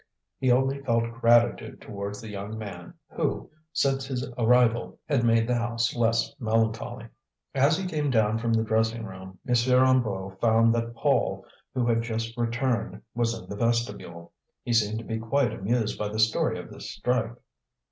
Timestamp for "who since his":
3.11-4.27